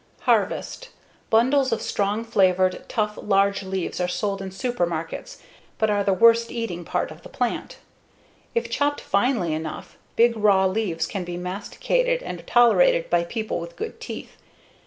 [0.21, 0.89] Harvest:
[1.29, 5.37] Bundles of strong flavored, tough, large leaves are sold in supermarkets
[5.77, 7.77] but are the worst eating part of the plant.
[8.55, 13.75] If chopped finely enough, big raw leaves can be masticated and tolerated by people with
[13.75, 14.37] good teeth.